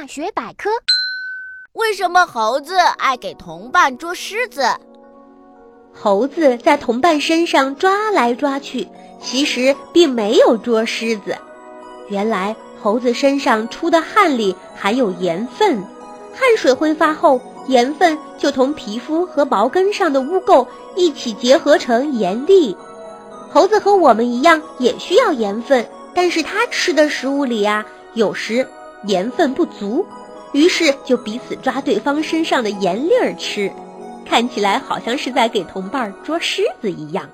[0.00, 0.70] 大学百科：
[1.72, 4.62] 为什么猴子爱给同伴捉虱子？
[5.92, 8.86] 猴子在同伴身上抓来抓去，
[9.20, 11.36] 其实并没有捉虱子。
[12.08, 15.82] 原来猴子身上出的汗里含有盐分，
[16.32, 22.76] 汗水挥发后，盐分就同皮肤和毛根上的污垢一起结合成盐粒。
[23.50, 28.64] 猴子和我们一样，也需要盐分，但是它吃的食物里呀，有时。
[29.08, 30.06] 盐分不足，
[30.52, 33.72] 于是就彼此抓对方身上的盐粒儿吃，
[34.26, 37.28] 看起来好像是在给同伴捉虱子一样。